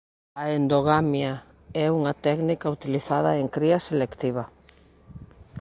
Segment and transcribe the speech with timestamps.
[0.41, 1.33] A endogamia
[1.83, 4.43] é unha técnica utilizada en cría selectiva.